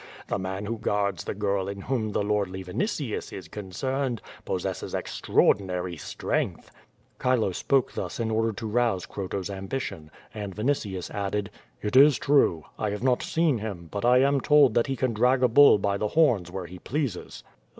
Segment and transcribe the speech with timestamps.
[0.29, 5.69] The man who guards the girl in whom the lordly Vinitius is concerned, possesses extraordin
[5.69, 6.71] ary strength."
[7.21, 10.09] Chilo spoke thus in order to rouse Croto's ambition.
[10.33, 11.51] And Vinitius added:
[11.83, 12.63] "It is true.
[12.79, 15.77] I have not seen him, but I am told that he can drag a bull
[15.77, 17.43] by the horns where he pleases.''